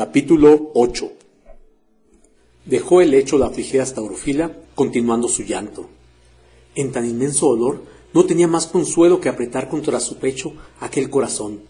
[0.00, 1.12] Capítulo 8
[2.64, 5.90] Dejó el lecho la afligida Staurofila, continuando su llanto.
[6.74, 7.82] En tan inmenso dolor
[8.14, 11.60] no tenía más consuelo que apretar contra su pecho aquel corazón,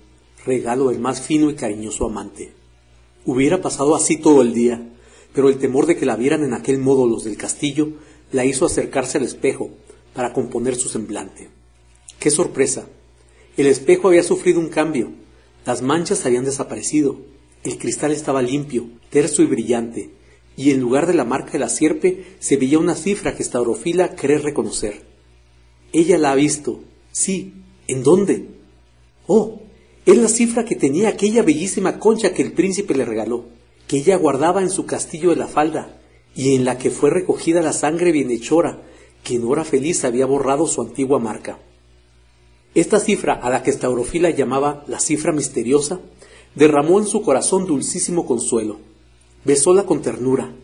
[0.46, 2.53] regalo del más fino y cariñoso amante.
[3.26, 4.81] Hubiera pasado así todo el día,
[5.35, 7.94] pero el temor de que la vieran en aquel modo los del castillo
[8.31, 9.71] la hizo acercarse al espejo
[10.15, 11.49] para componer su semblante.
[12.21, 12.87] ¡Qué sorpresa!
[13.56, 15.10] El espejo había sufrido un cambio,
[15.67, 17.18] las manchas habían desaparecido,
[17.64, 20.10] el cristal estaba limpio, terso y brillante,
[20.56, 24.14] y en lugar de la marca de la sierpe se veía una cifra que Staurofila
[24.14, 25.02] cree reconocer.
[25.92, 26.80] Ella la ha visto.
[27.12, 27.54] Sí.
[27.88, 28.46] ¿En dónde?
[29.27, 29.60] Oh,
[30.06, 33.46] es la cifra que tenía aquella bellísima concha que el príncipe le regaló,
[33.88, 36.01] que ella guardaba en su castillo de la falda,
[36.34, 38.82] y en la que fue recogida la sangre bienhechora,
[39.24, 41.59] que en hora feliz había borrado su antigua marca.
[42.74, 46.01] Esta cifra, a la que Staurofila llamaba la cifra misteriosa,
[46.54, 48.78] derramó en su corazón dulcísimo consuelo.
[49.45, 50.54] Besóla con ternura,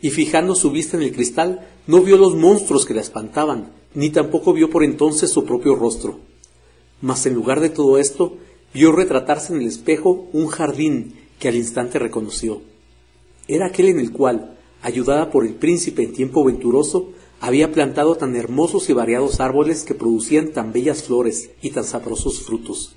[0.00, 4.10] y fijando su vista en el cristal, no vio los monstruos que la espantaban, ni
[4.10, 6.18] tampoco vio por entonces su propio rostro.
[7.00, 8.36] Mas en lugar de todo esto,
[8.74, 12.62] vio retratarse en el espejo un jardín que al instante reconoció.
[13.48, 18.36] Era aquel en el cual, ayudada por el príncipe en tiempo venturoso, había plantado tan
[18.36, 22.94] hermosos y variados árboles que producían tan bellas flores y tan sabrosos frutos.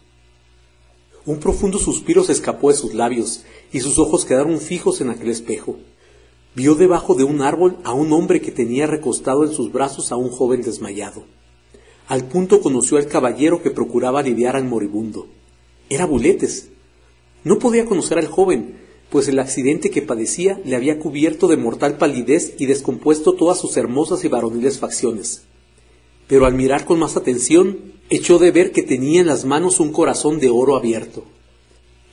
[1.26, 5.30] Un profundo suspiro se escapó de sus labios y sus ojos quedaron fijos en aquel
[5.30, 5.78] espejo.
[6.54, 10.18] Vio debajo de un árbol a un hombre que tenía recostado en sus brazos a
[10.18, 11.24] un joven desmayado.
[12.08, 15.28] Al punto conoció al caballero que procuraba aliviar al moribundo.
[15.90, 16.70] Era Buletes.
[17.44, 18.78] No podía conocer al joven,
[19.10, 23.76] pues el accidente que padecía le había cubierto de mortal palidez y descompuesto todas sus
[23.78, 25.42] hermosas y varoniles facciones.
[26.28, 29.92] Pero al mirar con más atención, echó de ver que tenía en las manos un
[29.92, 31.24] corazón de oro abierto.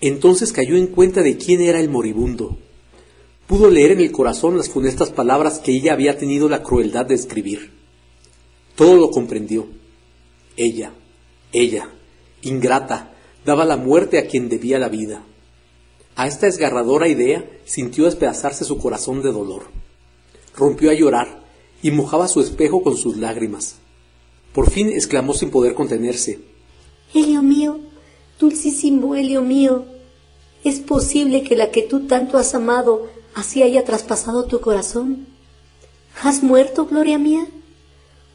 [0.00, 2.58] Entonces cayó en cuenta de quién era el moribundo.
[3.46, 7.14] Pudo leer en el corazón las funestas palabras que ella había tenido la crueldad de
[7.14, 7.70] escribir.
[8.74, 9.66] Todo lo comprendió.
[10.56, 10.92] Ella,
[11.52, 11.88] ella,
[12.42, 13.14] ingrata,
[13.44, 15.24] daba la muerte a quien debía la vida.
[16.14, 19.64] A esta esgarradora idea sintió despedazarse su corazón de dolor.
[20.56, 21.42] Rompió a llorar
[21.82, 23.76] y mojaba su espejo con sus lágrimas.
[24.54, 26.40] Por fin exclamó sin poder contenerse.
[27.14, 27.80] Helio mío,
[28.38, 29.84] dulcísimo Helio mío,
[30.64, 35.26] ¿es posible que la que tú tanto has amado así haya traspasado tu corazón?
[36.22, 37.46] ¿Has muerto, gloria mía?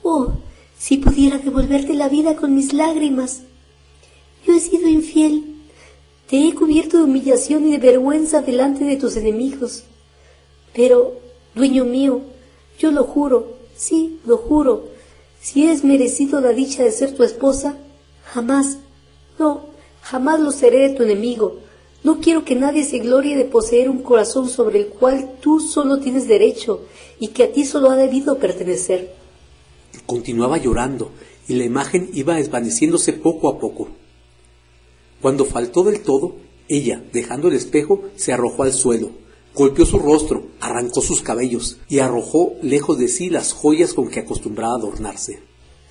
[0.04, 0.34] Oh,
[0.78, 3.42] si pudiera devolverte la vida con mis lágrimas.
[4.46, 5.58] Yo he sido infiel
[6.28, 9.86] te he cubierto de humillación y de vergüenza delante de tus enemigos.
[10.74, 11.14] Pero,
[11.56, 12.20] dueño mío,
[12.78, 14.90] yo lo juro, sí, lo juro,
[15.42, 17.78] si eres merecido la dicha de ser tu esposa,
[18.26, 18.78] jamás,
[19.40, 19.68] no,
[20.02, 21.60] jamás lo seré de tu enemigo.
[22.04, 26.00] No quiero que nadie se glorie de poseer un corazón sobre el cual tú solo
[26.00, 26.82] tienes derecho
[27.20, 29.14] y que a ti solo ha debido pertenecer.
[30.06, 31.12] Continuaba llorando
[31.48, 33.90] y la imagen iba desvaneciéndose poco a poco.
[35.22, 36.36] Cuando faltó del todo,
[36.70, 39.12] ella, dejando el espejo, se arrojó al suelo,
[39.58, 44.20] golpeó su rostro, arrancó sus cabellos y arrojó lejos de sí las joyas con que
[44.20, 45.42] acostumbraba adornarse.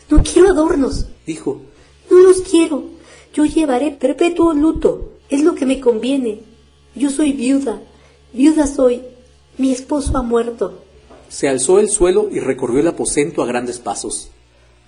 [0.09, 1.60] No quiero adornos, dijo.
[2.09, 2.84] No los quiero.
[3.34, 5.15] Yo llevaré perpetuo luto.
[5.28, 6.43] Es lo que me conviene.
[6.94, 7.82] Yo soy viuda.
[8.32, 9.03] Viuda soy.
[9.59, 10.84] Mi esposo ha muerto.
[11.28, 14.31] Se alzó del suelo y recorrió el aposento a grandes pasos.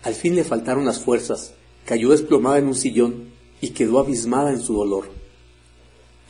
[0.05, 1.53] Al fin le faltaron las fuerzas.
[1.85, 3.31] Cayó desplomada en un sillón
[3.61, 5.09] y quedó abismada en su dolor.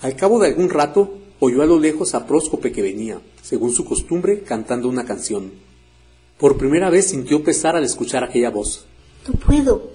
[0.00, 3.84] Al cabo de algún rato oyó a lo lejos a Próscope que venía, según su
[3.84, 5.52] costumbre, cantando una canción.
[6.38, 8.86] Por primera vez sintió pesar al escuchar aquella voz.
[9.26, 9.90] No puedo,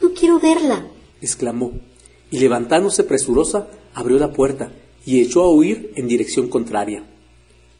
[0.00, 0.88] no quiero verla,
[1.20, 1.72] exclamó,
[2.30, 4.72] y levantándose presurosa, abrió la puerta
[5.04, 7.04] y echó a huir en dirección contraria.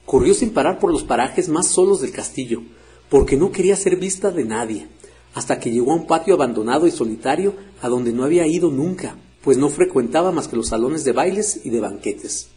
[0.05, 2.63] Corrió sin parar por los parajes más solos del castillo,
[3.09, 4.89] porque no quería ser vista de nadie,
[5.35, 9.17] hasta que llegó a un patio abandonado y solitario a donde no había ido nunca,
[9.43, 12.49] pues no frecuentaba más que los salones de bailes y de banquetes.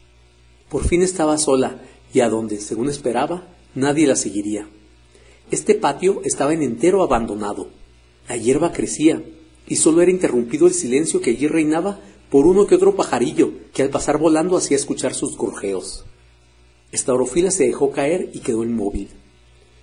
[0.72, 1.82] Por fin estaba sola
[2.14, 3.46] y a donde, según esperaba,
[3.76, 4.70] nadie la seguiría.
[5.52, 7.68] Este patio estaba en entero abandonado.
[8.30, 9.22] La hierba crecía
[9.68, 13.82] y solo era interrumpido el silencio que allí reinaba por uno que otro pajarillo que
[13.82, 16.06] al pasar volando hacía escuchar sus gorjeos.
[16.94, 19.10] Estaurofila se dejó caer y quedó inmóvil.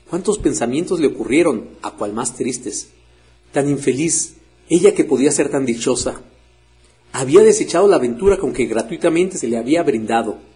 [0.09, 2.89] Cuántos pensamientos le ocurrieron, a cual más tristes.
[3.53, 4.37] Tan infeliz,
[4.71, 6.23] ella que podía ser tan dichosa.
[7.13, 10.48] Había desechado la aventura con que gratuitamente se le había brindado.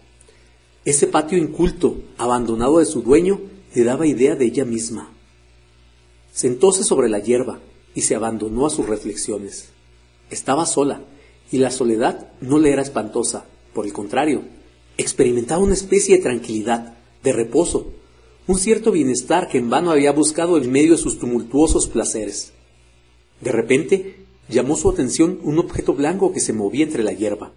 [0.85, 3.39] Ese patio inculto, abandonado de su dueño,
[3.73, 5.11] le daba idea de ella misma.
[6.31, 7.59] Sentóse sobre la hierba
[7.95, 9.69] y se abandonó a sus reflexiones.
[10.29, 11.01] Estaba sola,
[11.51, 14.43] y la soledad no le era espantosa, por el contrario,
[14.97, 17.91] Experimentaba una especie de tranquilidad, de reposo,
[18.45, 22.53] un cierto bienestar que en vano había buscado en medio de sus tumultuosos placeres.
[23.41, 24.17] De repente
[24.49, 27.53] llamó su atención un objeto blanco que se movía entre la hierba.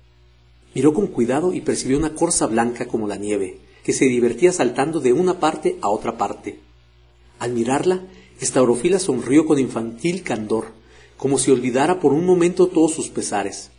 [0.77, 5.01] Miró con cuidado y percibió una corza blanca como la nieve, que se divertía saltando
[5.01, 6.59] de una parte a otra parte.
[7.39, 8.03] Al mirarla,
[8.43, 10.67] Estaurofila sonrió con infantil candor,
[11.17, 13.71] como si olvidara por un momento todos sus pesares.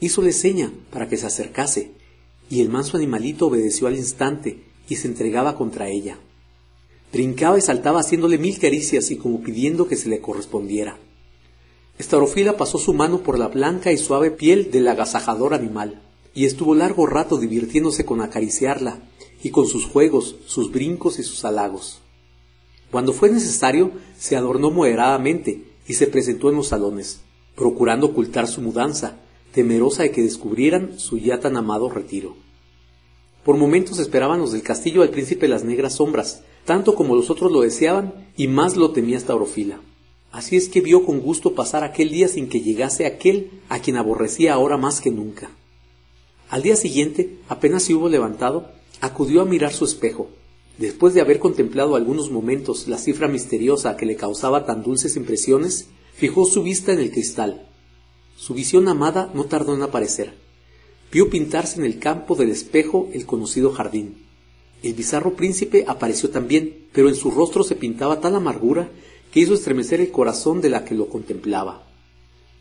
[0.00, 1.92] Hízole seña para que se acercase,
[2.50, 6.18] y el manso animalito obedeció al instante y se entregaba contra ella.
[7.10, 10.98] Brincaba y saltaba haciéndole mil caricias y como pidiendo que se le correspondiera.
[11.96, 16.02] Estaurofila pasó su mano por la blanca y suave piel del agasajador animal
[16.34, 19.02] y estuvo largo rato divirtiéndose con acariciarla
[19.42, 22.00] y con sus juegos, sus brincos y sus halagos.
[22.90, 27.20] Cuando fue necesario, se adornó moderadamente y se presentó en los salones,
[27.54, 29.18] procurando ocultar su mudanza,
[29.52, 32.36] temerosa de que descubrieran su ya tan amado retiro.
[33.44, 37.50] Por momentos esperaban los del castillo al príncipe las negras sombras, tanto como los otros
[37.50, 39.80] lo deseaban, y más lo temía Staurofila.
[40.30, 43.96] Así es que vio con gusto pasar aquel día sin que llegase aquel a quien
[43.96, 45.50] aborrecía ahora más que nunca.
[46.50, 50.30] Al día siguiente, apenas se hubo levantado, acudió a mirar su espejo.
[50.78, 55.88] Después de haber contemplado algunos momentos la cifra misteriosa que le causaba tan dulces impresiones,
[56.14, 57.68] fijó su vista en el cristal.
[58.36, 60.34] Su visión amada no tardó en aparecer.
[61.12, 64.24] Vio pintarse en el campo del espejo el conocido jardín.
[64.82, 68.88] El bizarro príncipe apareció también, pero en su rostro se pintaba tal amargura
[69.32, 71.86] que hizo estremecer el corazón de la que lo contemplaba.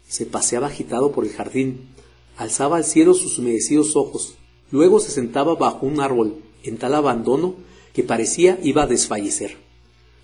[0.08, 1.90] Se paseaba agitado por el jardín,
[2.38, 4.36] alzaba al cielo sus humedecidos ojos,
[4.72, 7.56] luego se sentaba bajo un árbol en tal abandono
[7.94, 9.58] que parecía iba a desfallecer.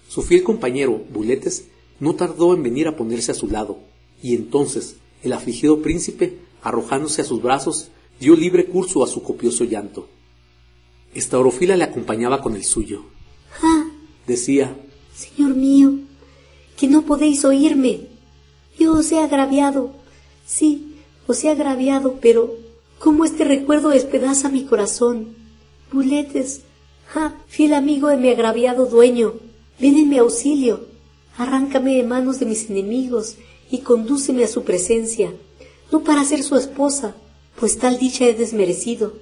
[0.08, 1.66] Su fiel compañero, Buletes,
[2.00, 3.80] no tardó en venir a ponerse a su lado,
[4.22, 7.90] y entonces el afligido príncipe, arrojándose a sus brazos,
[8.20, 10.08] dio libre curso a su copioso llanto.
[11.14, 13.04] Estaurofila le acompañaba con el suyo.
[13.62, 13.86] Ah,
[14.28, 14.76] Decía,
[15.16, 15.94] Señor mío,
[16.78, 18.08] que no podéis oírme.
[18.80, 19.94] Yo os he agraviado.
[20.46, 20.93] Sí,
[21.28, 22.56] os he agraviado, pero
[23.00, 25.36] ¿cómo este recuerdo despedaza mi corazón?
[25.92, 26.62] Buletes,
[27.16, 29.36] ah, fiel amigo de mi agraviado dueño,
[29.80, 30.86] ven en mi auxilio,
[31.38, 33.36] arráncame de manos de mis enemigos
[33.72, 35.34] y condúceme a su presencia,
[35.92, 37.16] no para ser su esposa,
[37.60, 39.14] pues tal dicha he desmerecido,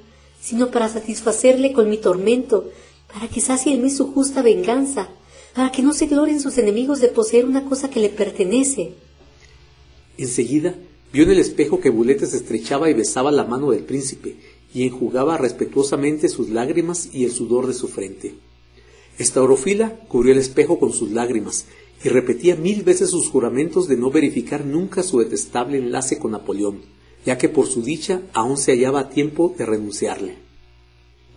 [0.42, 2.70] sino para satisfacerle con mi tormento,
[3.14, 5.10] para que sacie en mí su justa venganza,
[5.54, 8.94] para que no se gloren sus enemigos de poseer una cosa que le pertenece.
[10.18, 10.76] enseguida
[11.14, 14.38] Vio en el espejo que Buletes estrechaba y besaba la mano del príncipe
[14.74, 18.36] y enjugaba respetuosamente sus lágrimas y el sudor de su frente.
[19.18, 21.66] Estaurofila cubrió el espejo con sus lágrimas
[22.04, 26.82] y repetía mil veces sus juramentos de no verificar nunca su detestable enlace con Napoleón,
[27.26, 30.36] ya que por su dicha aún se hallaba a tiempo de renunciarle.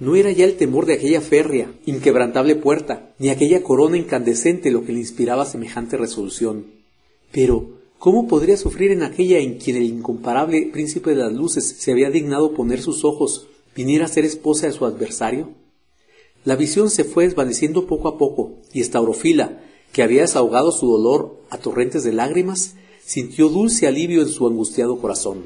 [0.01, 4.85] No era ya el temor de aquella férrea, inquebrantable puerta, ni aquella corona incandescente lo
[4.85, 6.67] que le inspiraba semejante resolución.
[7.31, 11.91] Pero, ¿Cómo podría sufrir en aquella en quien el incomparable príncipe de las luces se
[11.91, 15.53] había dignado poner sus ojos, viniera a ser esposa de su adversario?
[16.45, 21.41] La visión se fue desvaneciendo poco a poco, y Estaurofila, que había desahogado su dolor
[21.49, 22.75] a torrentes de lágrimas,
[23.07, 25.45] sintió dulce alivio en su angustiado corazón.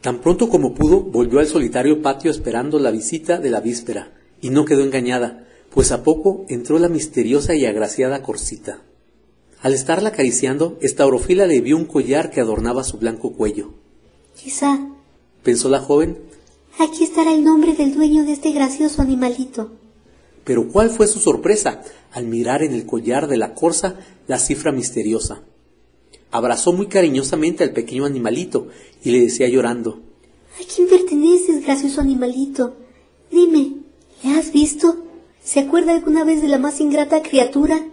[0.00, 4.48] Tan pronto como pudo, volvió al solitario patio esperando la visita de la víspera, y
[4.48, 8.82] no quedó engañada, pues a poco entró la misteriosa y agraciada Corsita.
[9.62, 13.74] Al estarla acariciando, Estaurofila le vio un collar que adornaba su blanco cuello.
[14.34, 14.88] Quizá,
[15.42, 16.18] pensó la joven,
[16.78, 19.70] aquí estará el nombre del dueño de este gracioso animalito.
[20.44, 24.72] Pero cuál fue su sorpresa al mirar en el collar de la corza la cifra
[24.72, 25.42] misteriosa.
[26.30, 28.68] Abrazó muy cariñosamente al pequeño animalito
[29.04, 30.00] y le decía llorando,
[30.58, 32.76] ¿A quién perteneces, gracioso animalito?
[33.30, 33.74] Dime,
[34.24, 35.04] ¿le has visto?
[35.44, 37.84] ¿Se acuerda alguna vez de la más ingrata criatura?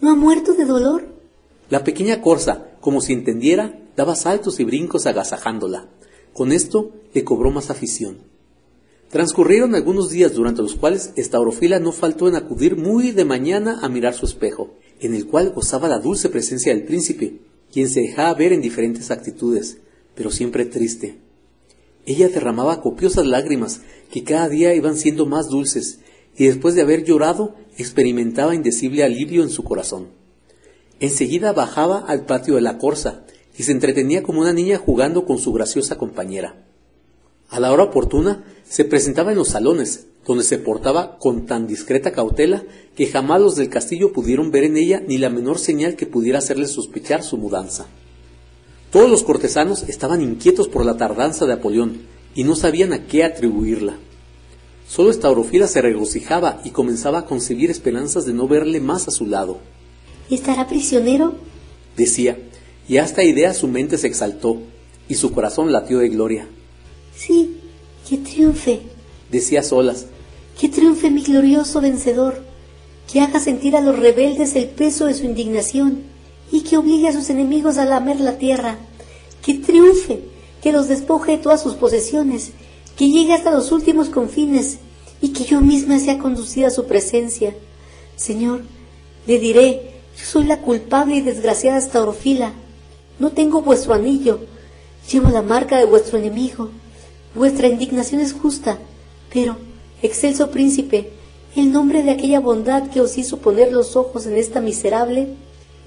[0.00, 1.08] ¿No ha muerto de dolor?
[1.70, 5.88] La pequeña corza, como si entendiera, daba saltos y brincos agasajándola.
[6.32, 8.18] Con esto le cobró más afición.
[9.10, 13.88] Transcurrieron algunos días durante los cuales Estaurofila no faltó en acudir muy de mañana a
[13.88, 17.40] mirar su espejo, en el cual gozaba la dulce presencia del príncipe,
[17.72, 19.78] quien se dejaba ver en diferentes actitudes,
[20.14, 21.18] pero siempre triste.
[22.06, 23.80] Ella derramaba copiosas lágrimas
[24.12, 26.00] que cada día iban siendo más dulces,
[26.38, 30.08] y después de haber llorado experimentaba indecible alivio en su corazón.
[31.00, 33.24] Enseguida bajaba al patio de la corza
[33.58, 36.64] y se entretenía como una niña jugando con su graciosa compañera.
[37.50, 42.12] A la hora oportuna se presentaba en los salones, donde se portaba con tan discreta
[42.12, 42.62] cautela
[42.94, 46.38] que jamás los del castillo pudieron ver en ella ni la menor señal que pudiera
[46.38, 47.86] hacerle sospechar su mudanza.
[48.92, 52.02] Todos los cortesanos estaban inquietos por la tardanza de Apolión
[52.34, 53.98] y no sabían a qué atribuirla.
[54.88, 59.26] Solo Estaurofila se regocijaba y comenzaba a concebir esperanzas de no verle más a su
[59.26, 59.58] lado.
[60.30, 61.34] ¿Estará prisionero?
[61.94, 62.38] Decía,
[62.88, 64.62] y a esta idea su mente se exaltó
[65.06, 66.48] y su corazón latió de gloria.
[67.14, 67.58] Sí,
[68.08, 68.80] que triunfe,
[69.30, 70.06] decía solas.
[70.58, 72.42] Que triunfe mi glorioso vencedor,
[73.12, 76.02] que haga sentir a los rebeldes el peso de su indignación
[76.50, 78.78] y que obligue a sus enemigos a lamer la tierra.
[79.44, 80.20] Que triunfe,
[80.62, 82.52] que los despoje de todas sus posesiones
[82.98, 84.78] que llegue hasta los últimos confines
[85.20, 87.54] y que yo misma sea conducida a su presencia.
[88.16, 88.62] Señor,
[89.24, 92.52] le diré, yo soy la culpable y desgraciada Staurofila.
[93.20, 94.40] No tengo vuestro anillo,
[95.10, 96.70] llevo la marca de vuestro enemigo.
[97.36, 98.78] Vuestra indignación es justa,
[99.32, 99.56] pero,
[100.02, 101.12] excelso príncipe,
[101.54, 105.36] el nombre de aquella bondad que os hizo poner los ojos en esta miserable,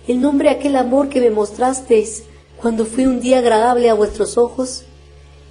[0.08, 2.24] el nombre de aquel amor que me mostrasteis
[2.62, 4.86] cuando fui un día agradable a vuestros ojos,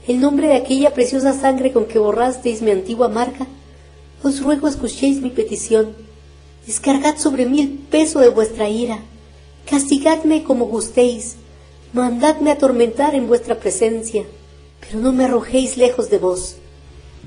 [0.07, 3.47] el nombre de aquella preciosa sangre con que borrasteis mi antigua marca,
[4.23, 5.95] os ruego escuchéis mi petición.
[6.67, 9.01] Descargad sobre mí el peso de vuestra ira.
[9.69, 11.37] Castigadme como gustéis.
[11.93, 14.25] Mandadme atormentar en vuestra presencia,
[14.81, 16.57] pero no me arrojéis lejos de vos.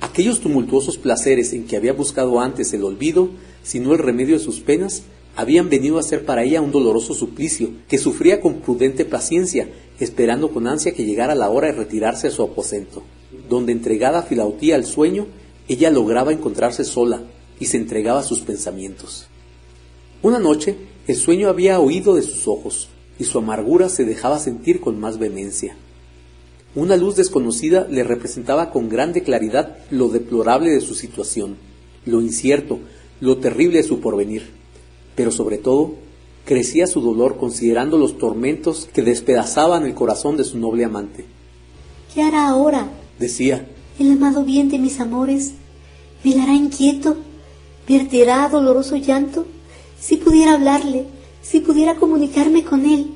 [0.02, 3.30] Aquellos tumultuosos placeres en que había buscado antes el olvido,
[3.64, 5.04] sino el remedio de sus penas,
[5.36, 10.52] habían venido a ser para ella un doloroso suplicio, que sufría con prudente paciencia, esperando
[10.52, 13.04] con ansia que llegara la hora de retirarse a su aposento,
[13.50, 15.28] donde entregada Filautía al sueño,
[15.68, 17.24] ella lograba encontrarse sola
[17.60, 19.28] y se entregaba a sus pensamientos.
[20.22, 20.76] Una noche
[21.08, 25.18] el sueño había oído de sus ojos, y su amargura se dejaba sentir con más
[25.18, 25.76] vehemencia.
[26.76, 31.58] Una luz desconocida le representaba con grande claridad lo deplorable de su situación,
[32.06, 32.80] lo incierto,
[33.20, 34.63] lo terrible de su porvenir,
[35.16, 35.96] pero sobre todo
[36.46, 41.26] Crecía su dolor considerando los tormentos que despedazaban el corazón de su noble amante.
[42.14, 42.90] ¿Qué hará ahora?
[43.18, 43.66] decía.
[43.98, 45.54] El amado bien de mis amores.
[46.22, 47.16] ¿Velará inquieto?
[47.88, 49.46] ¿Verterá doloroso llanto?
[49.98, 51.06] Si pudiera hablarle,
[51.42, 53.12] si pudiera comunicarme con él.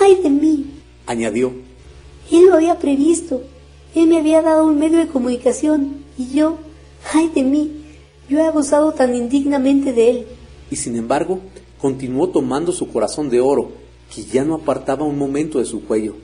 [0.00, 0.66] ¡Ay de mí!
[1.06, 1.52] añadió.
[2.30, 3.42] Él lo había previsto.
[3.96, 6.58] Él me había dado un medio de comunicación y yo,
[7.12, 7.72] ay de mí,
[8.28, 10.26] yo he abusado tan indignamente de él.
[10.70, 11.40] Y sin embargo,
[11.80, 13.72] continuó tomando su corazón de oro,
[14.14, 16.16] que ya no apartaba un momento de su cuello.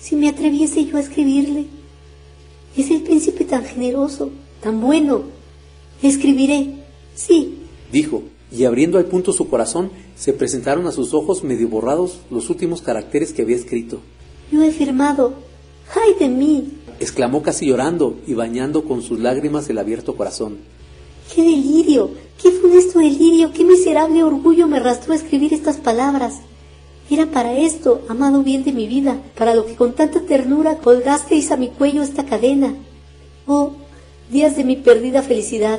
[0.00, 1.66] Si me atreviese yo a escribirle.
[2.76, 4.30] Es el príncipe tan generoso,
[4.62, 5.22] tan bueno.
[6.02, 6.74] Escribiré,
[7.14, 7.58] sí.
[7.90, 12.50] Dijo, y abriendo al punto su corazón, se presentaron a sus ojos medio borrados los
[12.50, 14.00] últimos caracteres que había escrito.
[14.52, 15.34] Yo he firmado.
[15.94, 16.72] ¡Ay de mí!
[17.00, 20.58] exclamó casi llorando y bañando con sus lágrimas el abierto corazón.
[21.34, 22.10] ¡Qué delirio!
[22.40, 23.52] ¡Qué funesto delirio!
[23.52, 26.40] ¡Qué miserable orgullo me arrastró a escribir estas palabras!
[27.08, 31.52] Era para esto, amado bien de mi vida, para lo que con tanta ternura colgasteis
[31.52, 32.74] a mi cuello esta cadena.
[33.46, 33.72] Oh,
[34.30, 35.78] días de mi perdida felicidad.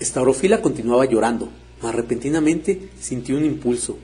[0.00, 1.50] Estaurofila continuaba llorando,
[1.82, 3.98] mas repentinamente sintió un impulso,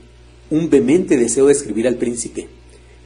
[0.51, 2.47] un vehemente deseo de escribir al príncipe.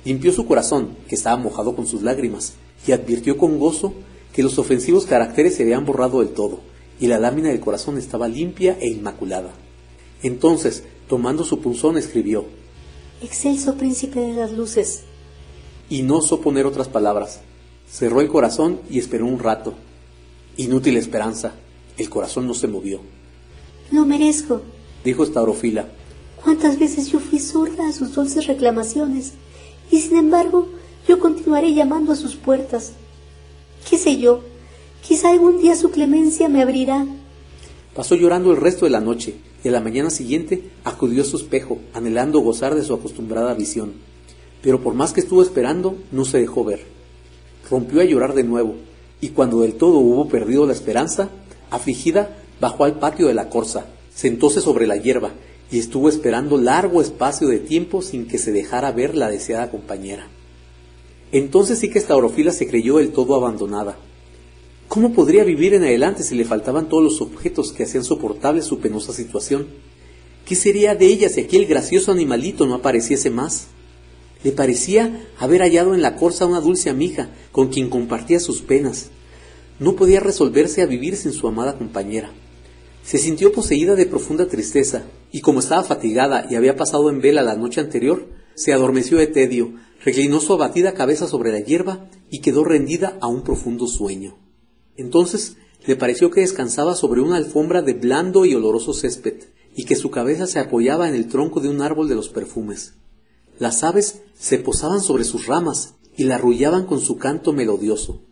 [0.03, 2.55] Limpió su corazón, que estaba mojado con sus lágrimas,
[2.85, 3.93] y advirtió con gozo
[4.33, 6.59] que los ofensivos caracteres se habían borrado del todo,
[6.99, 9.53] y la lámina del corazón estaba limpia e inmaculada.
[10.23, 12.45] Entonces, tomando su punzón, escribió
[13.21, 15.01] Excelso príncipe de las luces.
[15.89, 17.39] Y no osó poner otras palabras.
[17.89, 19.73] Cerró el corazón y esperó un rato.
[20.57, 21.53] Inútil esperanza.
[21.97, 23.01] El corazón no se movió.
[23.91, 24.61] Lo merezco,
[25.03, 25.87] dijo Staurofila.
[26.43, 29.33] ¿Cuántas veces yo fui sorda a sus dulces reclamaciones?
[29.89, 30.67] Y sin embargo,
[31.07, 32.91] yo continuaré llamando a sus puertas.
[33.89, 34.41] ¿Qué sé yo?
[35.01, 37.05] Quizá algún día su clemencia me abrirá.
[37.95, 41.37] Pasó llorando el resto de la noche y a la mañana siguiente acudió a su
[41.37, 43.93] espejo, anhelando gozar de su acostumbrada visión.
[44.61, 46.85] Pero por más que estuvo esperando, no se dejó ver.
[47.69, 48.75] Rompió a llorar de nuevo,
[49.21, 51.29] y cuando del todo hubo perdido la esperanza,
[51.69, 55.31] afligida, bajó al patio de la corza, sentóse sobre la hierba
[55.71, 60.27] y estuvo esperando largo espacio de tiempo sin que se dejara ver la deseada compañera.
[61.31, 63.97] Entonces sí que esta orofila se creyó del todo abandonada,
[64.87, 68.79] ¿Cómo podría vivir en adelante si le faltaban todos los objetos que hacían soportable su
[68.79, 69.67] penosa situación?
[70.45, 73.67] ¿Qué sería de ella si aquel gracioso animalito no apareciese más?
[74.45, 79.09] Le parecía haber hallado en la corza una dulce amiga con quien compartía sus penas.
[79.77, 82.31] No podía resolverse a vivir sin su amada compañera.
[83.03, 85.03] Se sintió poseída de profunda tristeza,
[85.33, 88.25] y como estaba fatigada y había pasado en vela la noche anterior,
[88.55, 93.27] se adormeció de tedio, reclinó su abatida cabeza sobre la hierba y quedó rendida a
[93.27, 94.46] un profundo sueño.
[94.97, 99.43] Entonces le pareció que descansaba sobre una alfombra de blando y oloroso césped,
[99.75, 102.95] y que su cabeza se apoyaba en el tronco de un árbol de los perfumes.
[103.59, 108.23] Las aves se posaban sobre sus ramas y la arrullaban con su canto melodioso.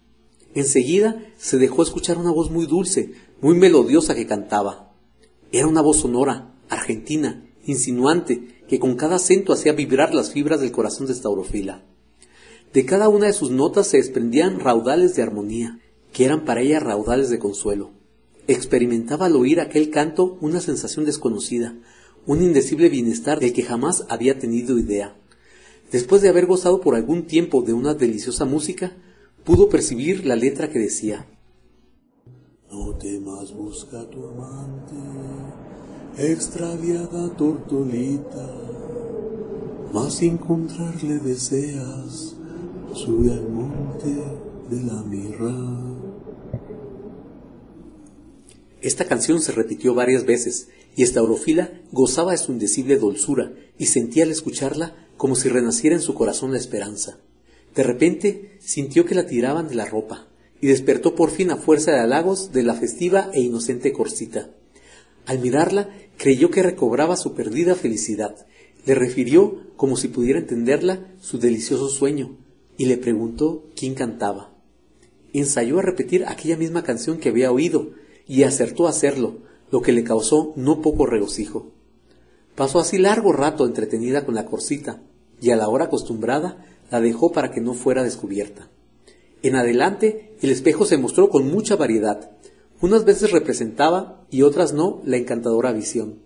[0.55, 4.93] Enseguida se dejó escuchar una voz muy dulce, muy melodiosa que cantaba.
[5.51, 10.71] Era una voz sonora, argentina, insinuante, que con cada acento hacía vibrar las fibras del
[10.71, 11.85] corazón de Staurofila.
[12.73, 15.79] De cada una de sus notas se desprendían raudales de armonía,
[16.15, 17.91] que eran para ella raudales de consuelo.
[18.47, 21.75] Experimentaba al oír aquel canto una sensación desconocida,
[22.25, 25.17] un indecible bienestar del que jamás había tenido idea.
[25.91, 28.93] Después de haber gozado por algún tiempo de una deliciosa música,
[29.43, 31.27] pudo percibir la letra que decía
[32.71, 34.95] No temas, busca tu amante,
[36.17, 38.53] extraviada tortolita,
[39.91, 42.37] mas encontrarle deseas,
[42.93, 44.15] sube al monte
[44.69, 45.94] de la mirra.
[48.85, 54.25] Esta canción se repitió varias veces, y Estaurofila gozaba de su indecible dulzura y sentía
[54.25, 57.17] al escucharla como si renaciera en su corazón la esperanza.
[57.73, 60.27] De repente sintió que la tiraban de la ropa
[60.61, 64.51] y despertó por fin a fuerza de halagos de la festiva e inocente Corsita.
[65.25, 68.45] Al mirarla creyó que recobraba su perdida felicidad.
[68.85, 72.37] Le refirió, como si pudiera entenderla, su delicioso sueño
[72.77, 74.53] y le preguntó quién cantaba.
[75.33, 79.39] Ensayó a repetir aquella misma canción que había oído y acertó a hacerlo,
[79.71, 81.71] lo que le causó no poco regocijo.
[82.55, 85.01] Pasó así largo rato entretenida con la corsita,
[85.41, 88.69] y a la hora acostumbrada la dejó para que no fuera descubierta.
[89.41, 92.31] En adelante el espejo se mostró con mucha variedad.
[92.81, 96.19] Unas veces representaba y otras no la encantadora visión.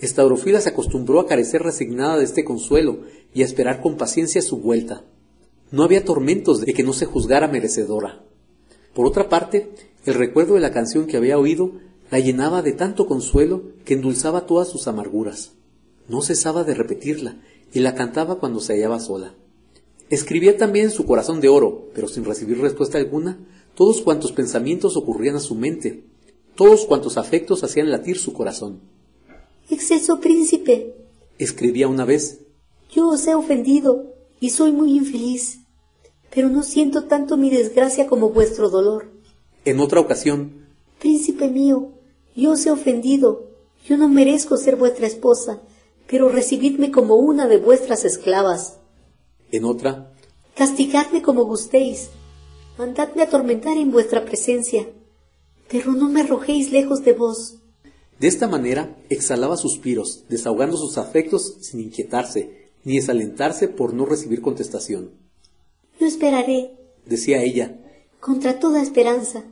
[0.00, 3.00] Estaurofila se acostumbró a carecer resignada de este consuelo
[3.34, 5.04] y a esperar con paciencia su vuelta.
[5.70, 8.24] No había tormentos de que no se juzgara merecedora.
[8.94, 9.70] Por otra parte,
[10.08, 11.72] el recuerdo de la canción que había oído
[12.10, 15.52] la llenaba de tanto consuelo que endulzaba todas sus amarguras.
[16.08, 17.42] No cesaba de repetirla
[17.74, 19.34] y la cantaba cuando se hallaba sola.
[20.08, 23.38] Escribía también en su corazón de oro, pero sin recibir respuesta alguna,
[23.74, 26.04] todos cuantos pensamientos ocurrían a su mente,
[26.54, 28.80] todos cuantos afectos hacían latir su corazón.
[29.68, 30.94] Exceso príncipe,
[31.36, 32.46] escribía una vez,
[32.90, 35.58] yo os he ofendido y soy muy infeliz,
[36.34, 39.17] pero no siento tanto mi desgracia como vuestro dolor.
[39.68, 40.64] En otra ocasión,
[40.98, 41.92] Príncipe mío,
[42.34, 43.50] yo os he ofendido,
[43.84, 45.60] yo no merezco ser vuestra esposa,
[46.06, 48.78] pero recibidme como una de vuestras esclavas.
[49.52, 50.14] En otra,
[50.54, 52.08] castigadme como gustéis,
[52.78, 54.88] mandadme atormentar en vuestra presencia,
[55.70, 57.58] pero no me arrojéis lejos de vos.
[58.18, 64.40] De esta manera exhalaba suspiros, desahogando sus afectos sin inquietarse, ni desalentarse por no recibir
[64.40, 65.10] contestación.
[66.00, 66.72] Yo esperaré,
[67.04, 67.78] decía ella,
[68.18, 69.44] contra toda esperanza.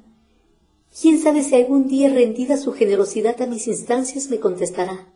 [0.98, 5.12] Quién sabe si algún día rendida su generosidad a mis instancias me contestará.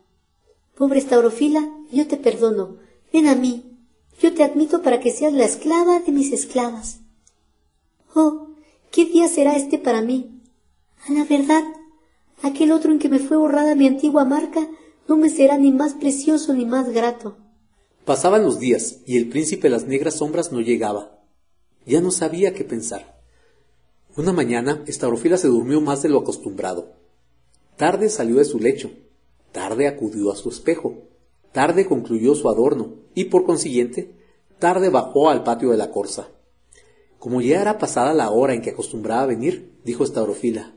[0.75, 2.77] Pobre Staurofila, yo te perdono.
[3.11, 3.79] Ven a mí.
[4.21, 6.99] Yo te admito para que seas la esclava de mis esclavas.
[8.13, 8.49] Oh,
[8.91, 10.41] ¿qué día será este para mí?
[11.07, 11.63] A la verdad,
[12.43, 14.69] aquel otro en que me fue borrada mi antigua marca
[15.07, 17.37] no me será ni más precioso ni más grato.
[18.05, 21.23] Pasaban los días y el príncipe de las negras sombras no llegaba.
[21.87, 23.20] Ya no sabía qué pensar.
[24.17, 26.91] Una mañana, Estaurofila se durmió más de lo acostumbrado.
[27.77, 28.91] Tarde salió de su lecho,
[29.53, 30.95] tarde acudió a su espejo,
[31.53, 34.13] tarde concluyó su adorno y, por consiguiente,
[34.59, 36.27] tarde bajó al patio de la corza.
[37.19, 40.73] Como ya era pasada la hora en que acostumbraba venir, dijo Estaurofila.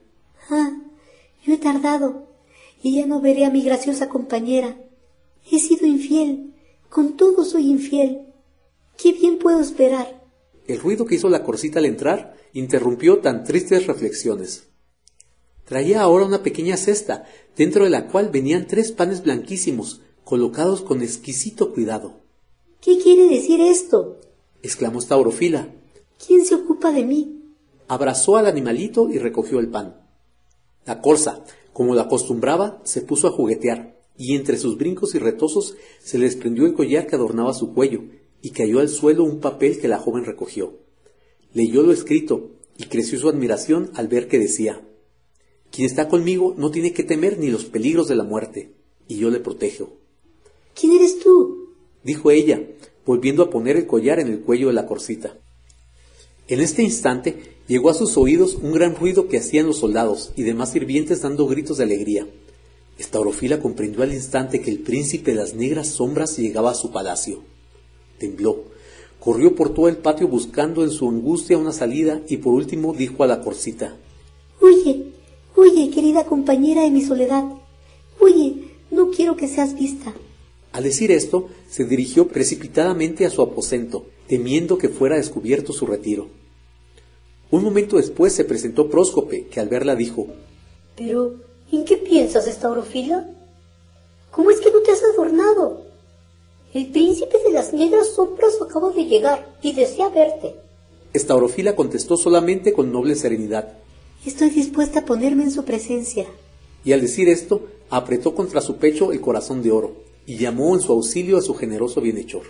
[0.48, 0.70] Ah,
[1.44, 2.28] yo he tardado
[2.82, 4.76] y ya no veré a mi graciosa compañera.
[5.50, 6.54] He sido infiel,
[6.88, 8.26] con todo soy infiel.
[8.96, 10.22] ¿Qué bien puedo esperar?
[10.68, 14.68] El ruido que hizo la corcita al entrar interrumpió tan tristes reflexiones.
[15.66, 21.02] Traía ahora una pequeña cesta, dentro de la cual venían tres panes blanquísimos, colocados con
[21.02, 22.20] exquisito cuidado.
[22.80, 24.20] ¿Qué quiere decir esto?
[24.62, 25.74] exclamó Staurofila.
[26.24, 27.42] ¿Quién se ocupa de mí?
[27.88, 30.00] Abrazó al animalito y recogió el pan.
[30.86, 35.74] La corza, como la acostumbraba, se puso a juguetear, y entre sus brincos y retosos
[36.00, 38.04] se le desprendió el collar que adornaba su cuello,
[38.42, 40.83] y cayó al suelo un papel que la joven recogió.
[41.54, 44.82] Leyó lo escrito, y creció su admiración al ver que decía
[45.70, 48.72] Quien está conmigo no tiene que temer ni los peligros de la muerte,
[49.06, 49.92] y yo le protejo.
[50.74, 51.68] ¿Quién eres tú?
[52.02, 52.60] dijo ella,
[53.06, 55.38] volviendo a poner el collar en el cuello de la corcita.
[56.48, 60.42] En este instante llegó a sus oídos un gran ruido que hacían los soldados y
[60.42, 62.26] demás sirvientes dando gritos de alegría.
[62.98, 67.42] Estaurofila comprendió al instante que el príncipe de las negras sombras llegaba a su palacio.
[68.18, 68.64] Tembló,
[69.24, 73.24] corrió por todo el patio buscando en su angustia una salida y por último dijo
[73.24, 73.96] a la corcita
[74.60, 75.12] Huye,
[75.56, 77.44] huye, querida compañera de mi soledad.
[78.20, 80.12] Huye, no quiero que seas vista.
[80.72, 86.28] Al decir esto, se dirigió precipitadamente a su aposento, temiendo que fuera descubierto su retiro.
[87.50, 90.26] Un momento después se presentó Próscope, que al verla dijo
[90.96, 91.34] Pero,
[91.72, 93.26] ¿en qué piensas, Estaurofila?
[94.30, 95.83] ¿Cómo es que no te has adornado?
[96.74, 100.56] El príncipe de las negras sombras acaba de llegar y desea verte.
[101.12, 103.74] Estaurofila contestó solamente con noble serenidad.
[104.26, 106.26] Estoy dispuesta a ponerme en su presencia.
[106.84, 109.94] Y al decir esto, apretó contra su pecho el corazón de oro
[110.26, 112.42] y llamó en su auxilio a su generoso bienhechor.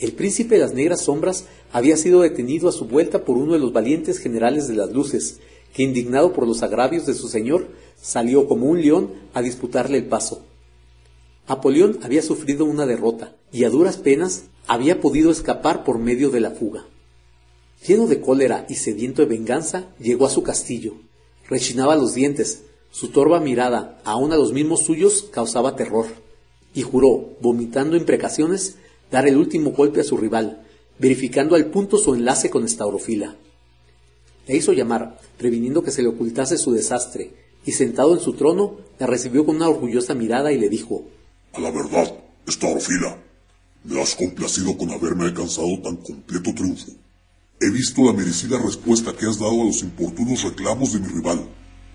[0.00, 3.60] El príncipe de las negras sombras había sido detenido a su vuelta por uno de
[3.60, 5.38] los valientes generales de las luces,
[5.72, 10.06] que indignado por los agravios de su señor, salió como un león a disputarle el
[10.06, 10.42] paso.
[11.46, 16.40] Apolión había sufrido una derrota y a duras penas había podido escapar por medio de
[16.40, 16.86] la fuga.
[17.86, 20.94] Lleno de cólera y sediento de venganza, llegó a su castillo.
[21.48, 26.06] Rechinaba los dientes, su torva mirada, aun a los mismos suyos, causaba terror,
[26.74, 28.76] y juró, vomitando imprecaciones,
[29.10, 30.62] dar el último golpe a su rival,
[31.00, 33.34] verificando al punto su enlace con Estaurofila.
[34.46, 37.32] Le hizo llamar, previniendo que se le ocultase su desastre,
[37.66, 41.04] y sentado en su trono, la recibió con una orgullosa mirada y le dijo
[41.54, 42.12] A la verdad,
[42.46, 43.18] Estaurofila,
[43.84, 46.92] me has complacido con haberme alcanzado tan completo triunfo.
[47.60, 51.44] He visto la merecida respuesta que has dado a los importunos reclamos de mi rival,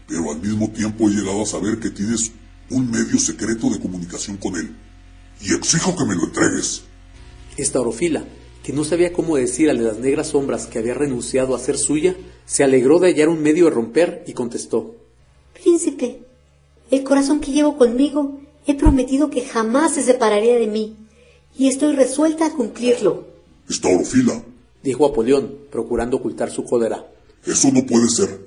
[0.08, 2.32] pero al mismo tiempo he llegado a saber que tienes
[2.70, 4.76] un medio secreto de comunicación con él,
[5.42, 6.84] y exijo que me lo entregues.
[7.58, 8.26] Estaurofila,
[8.64, 11.78] que no sabía cómo decir al de las negras sombras que había renunciado a ser
[11.78, 12.16] suya,
[12.46, 14.96] se alegró de hallar un medio de romper y contestó
[15.54, 16.20] Príncipe,
[16.92, 20.96] el corazón que llevo conmigo he prometido que jamás se separaría de mí,
[21.58, 23.26] y estoy resuelta a cumplirlo.
[23.70, 24.44] Estaurofila,
[24.84, 27.08] dijo Apolión, procurando ocultar su cólera.
[27.46, 28.46] Eso no puede ser.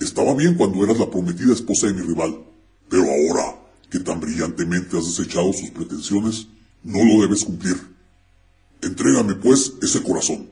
[0.00, 2.40] Estaba bien cuando eras la prometida esposa de mi rival,
[2.88, 6.46] pero ahora que tan brillantemente has desechado sus pretensiones,
[6.82, 7.76] no lo debes cumplir.
[8.82, 10.48] Entrégame, pues, ese corazón.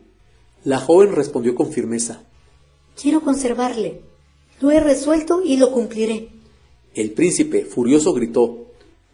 [0.64, 2.22] La joven respondió con firmeza.
[3.00, 4.02] Quiero conservarle.
[4.60, 6.28] Lo he resuelto y lo cumpliré.
[6.94, 8.67] El príncipe, furioso, gritó.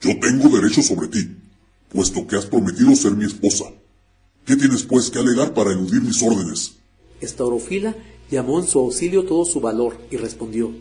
[0.04, 1.34] Yo tengo derecho sobre ti,
[1.88, 3.64] puesto que has prometido ser mi esposa.
[4.44, 6.74] ¿Qué tienes, pues, que alegar para eludir mis órdenes?
[7.22, 7.96] Estaurofila
[8.30, 10.72] llamó en su auxilio todo su valor y respondió.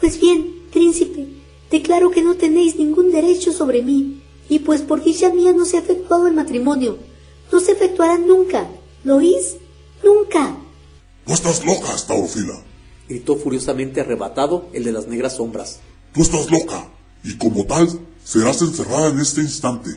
[0.00, 1.28] Pues bien, príncipe,
[1.70, 5.76] declaro que no tenéis ningún derecho sobre mí, y pues por dicha mía no se
[5.76, 6.98] ha efectuado el matrimonio.
[7.52, 8.68] No se efectuará nunca.
[9.04, 9.54] ¿Lo oís?
[10.02, 10.58] Nunca.
[11.28, 12.60] No estás loca, Estaurofila.
[13.08, 15.78] Gritó furiosamente arrebatado el de las negras sombras.
[16.12, 16.90] Tú estás loca,
[17.22, 17.88] y como tal,
[18.28, 19.88] serás encerrada en este instante.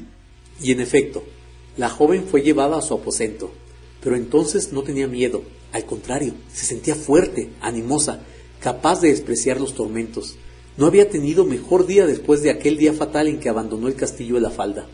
[0.61, 1.21] Y en efecto,
[1.75, 3.51] la joven fue llevada a su aposento,
[4.01, 8.21] pero entonces no tenía miedo, al contrario, se sentía fuerte, animosa,
[8.61, 10.35] capaz de despreciar los tormentos.
[10.77, 14.35] No había tenido mejor día después de aquel día fatal en que abandonó el castillo
[14.35, 14.87] de la falda.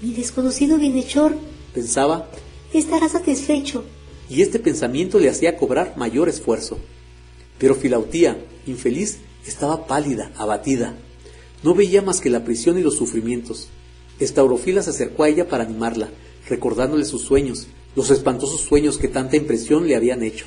[0.00, 1.34] Mi desconocido bienhechor,
[1.74, 2.30] pensaba,
[2.72, 3.84] estará satisfecho.
[4.30, 6.78] Y este pensamiento le hacía cobrar mayor esfuerzo.
[7.58, 10.94] Pero Filautía, infeliz, estaba pálida, abatida.
[11.62, 13.68] No veía más que la prisión y los sufrimientos.
[14.20, 16.10] Estaurofila se acercó a ella para animarla,
[16.48, 17.66] recordándole sus sueños,
[17.96, 20.46] los espantosos sueños que tanta impresión le habían hecho.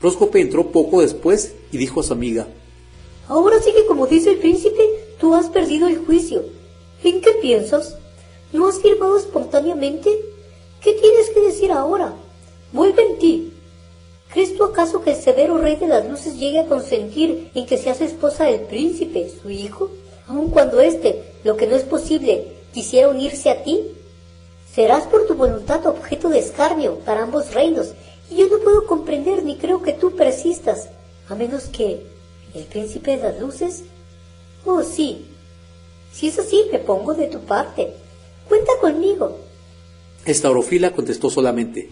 [0.00, 2.48] Próscope entró poco después y dijo a su amiga
[3.28, 4.82] Ahora sí que como dice el príncipe,
[5.18, 6.44] tú has perdido el juicio.
[7.02, 7.96] ¿En qué piensas?
[8.52, 10.10] ¿No has firmado espontáneamente?
[10.80, 12.14] ¿Qué tienes que decir ahora?
[12.72, 13.52] Vuelve en ti.
[14.32, 17.78] ¿Crees tú acaso que el severo rey de las luces llegue a consentir en que
[17.78, 19.90] seas esposa del príncipe, su hijo?
[20.28, 23.80] Aun cuando éste, lo que no es posible, quisiera unirse a ti.
[24.72, 27.92] Serás por tu voluntad objeto de escarnio para ambos reinos,
[28.30, 30.88] y yo no puedo comprender ni creo que tú persistas,
[31.28, 32.06] a menos que
[32.54, 33.84] el príncipe de las luces.
[34.64, 35.24] Oh, sí.
[36.12, 37.92] Si es así, me pongo de tu parte.
[38.48, 39.38] Cuenta conmigo.
[40.24, 41.88] Estaurofila contestó solamente.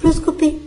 [0.00, 0.58] Próscope,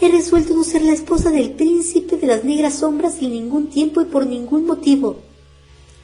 [0.00, 4.00] he resuelto no ser la esposa del príncipe de las negras sombras sin ningún tiempo
[4.00, 5.18] y por ningún motivo.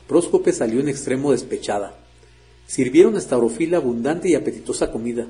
[0.09, 1.95] Próscope salió en extremo despechada.
[2.67, 5.27] Sirvieron a Estaurofila abundante y apetitosa comida,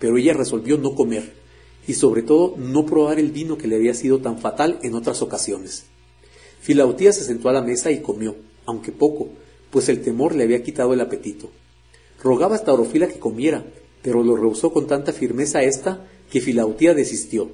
[0.00, 1.32] pero ella resolvió no comer,
[1.86, 5.22] y sobre todo no probar el vino que le había sido tan fatal en otras
[5.22, 5.86] ocasiones.
[6.60, 8.34] Filautía se sentó a la mesa y comió,
[8.66, 9.28] aunque poco,
[9.70, 11.48] pues el temor le había quitado el apetito.
[12.20, 13.64] Rogaba a Estaurofila que comiera,
[14.02, 17.48] pero lo rehusó con tanta firmeza ésta que Filautía desistió.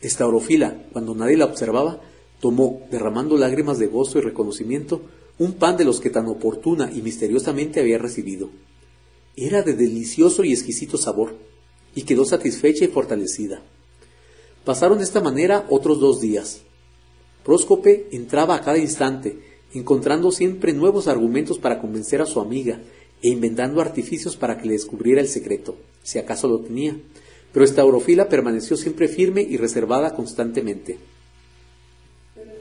[0.00, 2.00] Estaurofila, cuando nadie la observaba,
[2.38, 5.02] tomó, derramando lágrimas de gozo y reconocimiento,
[5.38, 8.50] un pan de los que tan oportuna y misteriosamente había recibido.
[9.36, 11.34] Era de delicioso y exquisito sabor,
[11.94, 13.62] y quedó satisfecha y fortalecida.
[14.64, 16.62] Pasaron de esta manera otros dos días.
[17.44, 19.38] Próscope entraba a cada instante,
[19.74, 22.80] encontrando siempre nuevos argumentos para convencer a su amiga
[23.22, 26.96] e inventando artificios para que le descubriera el secreto, si acaso lo tenía.
[27.52, 30.98] Pero Estaurofila permaneció siempre firme y reservada constantemente.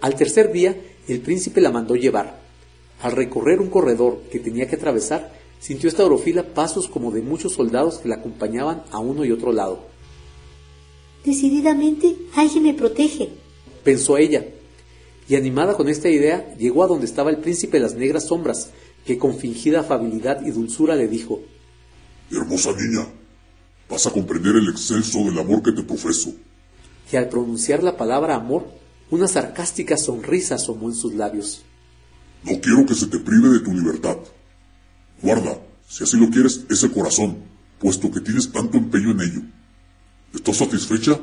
[0.02, 0.76] Al tercer día,
[1.08, 2.43] el príncipe la mandó llevar.
[3.04, 7.54] Al recorrer un corredor que tenía que atravesar, sintió esta orofila pasos como de muchos
[7.54, 9.86] soldados que la acompañaban a uno y otro lado.
[11.26, 13.30] Decididamente, alguien me protege,
[13.84, 14.46] pensó ella,
[15.28, 18.72] y animada con esta idea, llegó a donde estaba el príncipe de las negras sombras,
[19.06, 21.42] que con fingida afabilidad y dulzura le dijo
[22.32, 23.06] Hermosa niña,
[23.90, 26.34] vas a comprender el excelso del amor que te profeso.
[27.12, 28.66] Y al pronunciar la palabra amor,
[29.12, 31.64] una sarcástica sonrisa asomó en sus labios.
[32.46, 34.18] No quiero que se te prive de tu libertad.
[35.22, 37.38] Guarda, si así lo quieres, ese corazón,
[37.80, 39.42] puesto que tienes tanto empeño en ello.
[40.34, 41.20] ¿Estás satisfecha?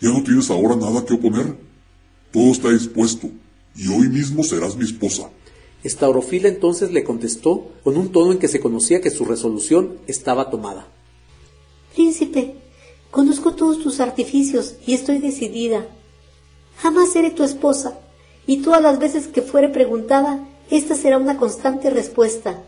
[0.00, 1.56] ¿Ya no tienes ahora nada que oponer?
[2.32, 3.30] Todo está dispuesto,
[3.74, 5.30] y hoy mismo serás mi esposa.
[5.84, 10.50] Estaurofila entonces le contestó con un tono en que se conocía que su resolución estaba
[10.50, 10.88] tomada.
[11.94, 12.56] Príncipe,
[13.10, 15.86] conozco todos tus artificios y estoy decidida.
[16.78, 17.98] Jamás seré tu esposa,
[18.46, 22.62] y todas las veces que fuere preguntada, esta será una constante respuesta.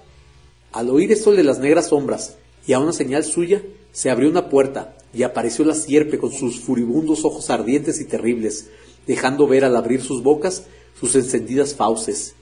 [0.72, 2.36] Al oír esto de las negras sombras
[2.66, 3.62] y a una señal suya,
[3.92, 8.68] se abrió una puerta y apareció la sierpe con sus furibundos ojos ardientes y terribles,
[9.06, 10.66] dejando ver al abrir sus bocas
[11.00, 12.34] sus encendidas fauces.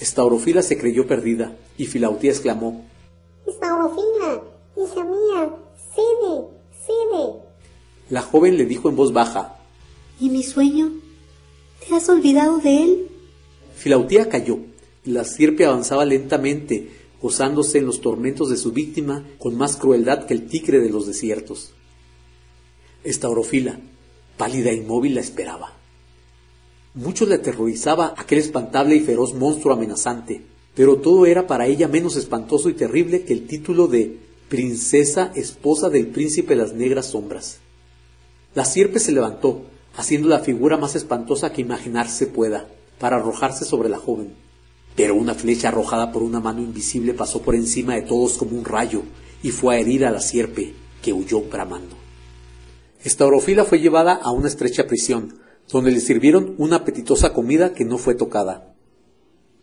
[0.00, 2.84] Estaurofila se creyó perdida y Filautía exclamó:
[3.46, 4.42] Estaurofila,
[4.76, 5.50] hija mía,
[5.94, 6.46] cede,
[6.86, 7.42] cede.
[8.08, 9.58] La joven le dijo en voz baja:
[10.20, 10.92] ¿Y mi sueño?
[11.86, 13.08] ¿Te has olvidado de él?
[13.76, 14.58] Filautía cayó,
[15.04, 16.90] y la sierpe avanzaba lentamente,
[17.22, 21.06] gozándose en los tormentos de su víctima con más crueldad que el tigre de los
[21.06, 21.72] desiertos.
[23.04, 23.80] Estaurofila,
[24.36, 25.74] pálida e inmóvil, la esperaba.
[26.94, 30.42] Mucho le aterrorizaba aquel espantable y feroz monstruo amenazante,
[30.74, 35.90] pero todo era para ella menos espantoso y terrible que el título de princesa esposa
[35.90, 37.58] del príncipe de las negras sombras.
[38.54, 39.62] La sierpe se levantó,
[39.98, 42.68] haciendo la figura más espantosa que imaginarse pueda,
[43.00, 44.32] para arrojarse sobre la joven.
[44.94, 48.64] Pero una flecha arrojada por una mano invisible pasó por encima de todos como un
[48.64, 49.02] rayo
[49.42, 51.96] y fue a herir a la sierpe, que huyó bramando.
[53.02, 57.98] Estaurofila fue llevada a una estrecha prisión, donde le sirvieron una apetitosa comida que no
[57.98, 58.76] fue tocada.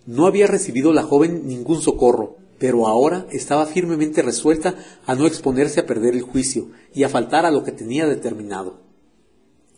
[0.05, 5.79] No había recibido la joven ningún socorro, pero ahora estaba firmemente resuelta a no exponerse
[5.79, 8.84] a perder el juicio y a faltar a lo que tenía determinado.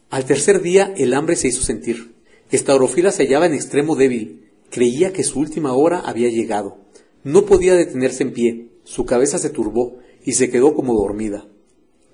[0.10, 2.16] Al tercer día el hambre se hizo sentir.
[2.50, 6.78] Estaurofila se hallaba en extremo débil, creía que su última hora había llegado.
[7.26, 11.46] No podía detenerse en pie, su cabeza se turbó y se quedó como dormida.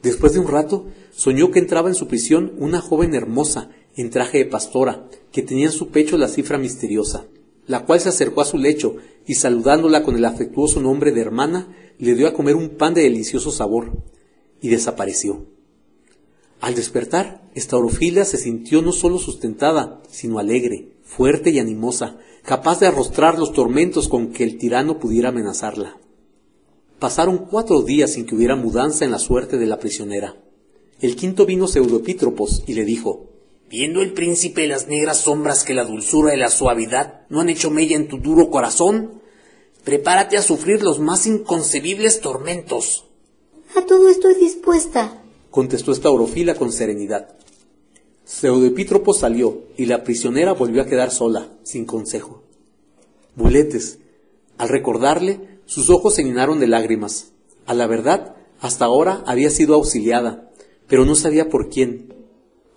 [0.01, 4.39] Después de un rato, soñó que entraba en su prisión una joven hermosa en traje
[4.39, 7.27] de pastora, que tenía en su pecho la cifra misteriosa,
[7.67, 8.95] la cual se acercó a su lecho
[9.27, 13.03] y saludándola con el afectuoso nombre de hermana, le dio a comer un pan de
[13.03, 13.91] delicioso sabor,
[14.61, 15.45] y desapareció.
[16.63, 22.87] Al despertar, Estaurofila se sintió no solo sustentada, sino alegre, fuerte y animosa, capaz de
[22.87, 25.99] arrostrar los tormentos con que el tirano pudiera amenazarla.
[26.99, 30.37] Pasaron cuatro días sin que hubiera mudanza en la suerte de la prisionera.
[31.01, 33.27] El quinto vino Pseudoepítropos y le dijo
[33.69, 37.71] Viendo el príncipe las negras sombras que la dulzura y la suavidad no han hecho
[37.71, 39.21] mella en tu duro corazón,
[39.83, 43.09] prepárate a sufrir los más inconcebibles tormentos.
[43.75, 45.22] A todo estoy dispuesta,
[45.53, 47.27] contestó esta orofila con serenidad.
[48.25, 52.41] Pseudoepítropo salió y la prisionera volvió a quedar sola, sin consejo.
[53.35, 53.99] Buletes,
[54.57, 57.33] al recordarle, sus ojos se llenaron de lágrimas.
[57.67, 60.49] A la verdad, hasta ahora había sido auxiliada,
[60.87, 62.11] pero no sabía por quién.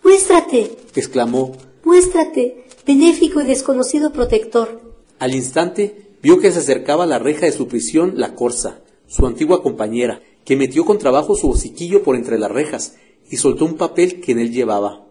[0.04, 1.52] Muéstrate, exclamó.
[1.82, 4.82] Muéstrate, benéfico y desconocido protector.
[5.18, 9.26] Al instante vio que se acercaba a la reja de su prisión la corza, su
[9.26, 12.94] antigua compañera, que metió con trabajo su hociquillo por entre las rejas
[13.28, 15.06] y soltó un papel que en él llevaba.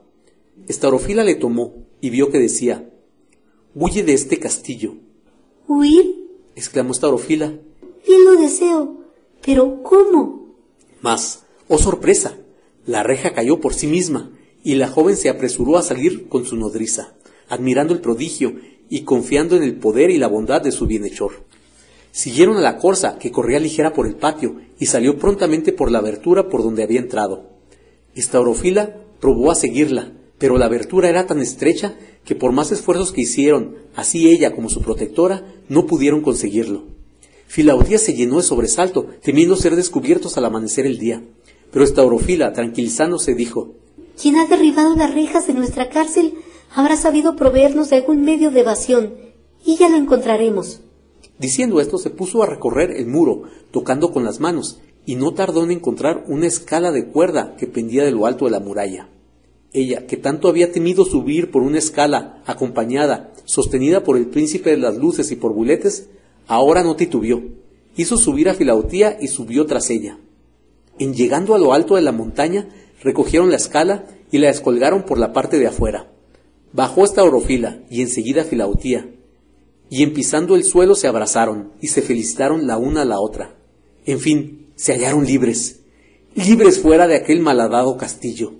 [0.68, 2.90] Estaurofila le tomó y vio que decía
[3.76, 4.96] Huye de este castillo.
[5.68, 6.30] ¿Huir?
[6.56, 7.54] exclamó Estaurofila.
[8.08, 9.02] Bien lo deseo,
[9.46, 10.56] pero ¿cómo?
[11.02, 12.38] Mas, oh sorpresa,
[12.86, 14.32] la reja cayó por sí misma
[14.64, 17.16] y la joven se apresuró a salir con su nodriza,
[17.50, 18.56] admirando el prodigio
[18.90, 21.44] y confiando en el poder y la bondad de su bienhechor.
[22.16, 26.00] Siguieron a la corza, que corría ligera por el patio, y salió prontamente por la
[26.00, 27.50] abertura por donde había entrado.
[28.16, 33.20] Estaurofila probó a seguirla, pero la abertura era tan estrecha que por más esfuerzos que
[33.20, 36.86] hicieron, así ella como su protectora, no pudieron conseguirlo.
[37.48, 41.22] Filaudía se llenó de sobresalto, temiendo ser descubiertos al amanecer el día.
[41.70, 43.74] Pero Estaurofila, tranquilizándose, dijo
[44.22, 46.36] Quien ha derribado las rejas de nuestra cárcel
[46.74, 49.16] habrá sabido proveernos de algún medio de evasión,
[49.66, 50.80] y ya lo encontraremos.
[51.40, 55.64] Diciendo esto, se puso a recorrer el muro, tocando con las manos, y no tardó
[55.64, 59.10] en encontrar una escala de cuerda que pendía de lo alto de la muralla.
[59.74, 64.78] Ella, que tanto había temido subir por una escala, acompañada, sostenida por el príncipe de
[64.78, 66.08] las luces y por buletes,
[66.48, 67.44] ahora no titubeó.
[67.98, 70.18] Hizo subir a Filautía y subió tras ella.
[70.98, 72.70] En llegando a lo alto de la montaña,
[73.04, 76.10] recogieron la escala y la descolgaron por la parte de afuera.
[76.72, 79.10] Bajó esta orofila y enseguida Filautía,
[79.90, 83.56] y en pisando el suelo se abrazaron y se felicitaron la una a la otra.
[84.06, 85.82] En fin, se hallaron libres,
[86.36, 88.54] libres fuera de aquel malhadado castillo.